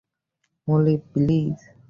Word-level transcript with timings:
Moli, 0.67 0.95
please. 1.11 1.57